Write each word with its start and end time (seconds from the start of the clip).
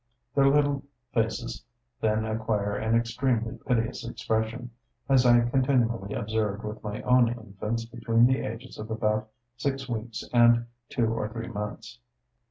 Their 0.33 0.47
little 0.49 0.81
faces 1.13 1.63
then 2.01 2.25
acquire 2.25 2.75
an 2.75 2.95
extremely 2.95 3.59
piteous 3.67 4.03
expression, 4.03 4.71
as 5.07 5.27
I 5.27 5.41
continually 5.47 6.15
observed 6.15 6.63
with 6.63 6.83
my 6.83 7.03
own 7.03 7.27
infants 7.31 7.85
between 7.85 8.25
the 8.25 8.39
ages 8.39 8.79
of 8.79 8.89
about 8.89 9.29
six 9.57 9.87
weeks 9.87 10.27
and 10.33 10.65
two 10.89 11.05
or 11.13 11.29
three 11.29 11.49
months. 11.49 11.99